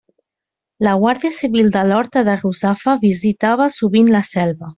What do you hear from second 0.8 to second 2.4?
La guàrdia civil de l'horta de